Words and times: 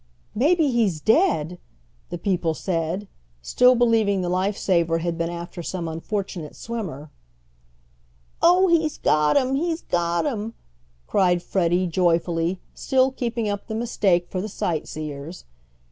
"Maybe 0.33 0.71
he's 0.71 0.99
dead!" 0.99 1.59
the 2.09 2.17
people 2.17 2.55
said, 2.55 3.07
still 3.43 3.75
believing 3.75 4.21
the 4.21 4.29
life 4.29 4.57
saver 4.57 4.97
had 4.97 5.15
been 5.15 5.29
after 5.29 5.61
some 5.61 5.87
unfortunate 5.87 6.55
swimmer. 6.55 7.11
"Oh, 8.41 8.67
he's 8.67 8.97
got 8.97 9.37
him! 9.37 9.53
He's 9.53 9.81
got 9.83 10.25
him!" 10.25 10.55
cried 11.05 11.43
Freddie, 11.43 11.85
joyfully, 11.85 12.59
still 12.73 13.11
keeping 13.11 13.47
up 13.47 13.67
the 13.67 13.75
mistake 13.75 14.25
for 14.27 14.41
the 14.41 14.49
sightseers. 14.49 15.45